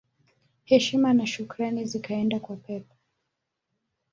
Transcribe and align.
Heshima 0.63 1.13
na 1.13 1.25
shukrani 1.27 1.85
zikaenda 1.85 2.39
kwa 2.39 2.55
Pep 2.55 2.85